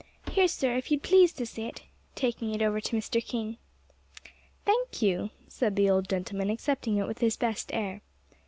"Here, 0.31 0.47
sir, 0.47 0.75
if 0.77 0.89
you'd 0.89 1.03
please 1.03 1.31
to 1.33 1.45
sit," 1.45 1.83
taking 2.15 2.55
it 2.55 2.61
over 2.63 2.81
to 2.81 2.97
Mr. 2.97 3.23
King. 3.23 3.57
"Thank 4.65 5.03
you," 5.03 5.29
said 5.47 5.75
the 5.75 5.91
old 5.91 6.09
gentleman, 6.09 6.49
accepting 6.49 6.97
it 6.97 7.05
with 7.05 7.19
his 7.19 7.37
best 7.37 7.69
air. 7.71 8.01